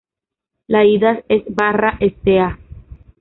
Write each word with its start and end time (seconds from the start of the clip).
La 0.65 0.83
ida 0.83 1.23
es 1.29 1.43
Barra 1.49 1.99
Sta. 1.99 2.57